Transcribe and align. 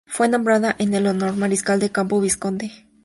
Fue 0.07 0.27
nombrada 0.27 0.75
en 0.79 0.95
honor 0.95 1.15
del 1.15 1.35
mariscal 1.37 1.79
de 1.79 1.91
campo, 1.91 2.19
vizconde 2.19 2.65
Edmund 2.65 2.73
Allenby. 2.85 2.91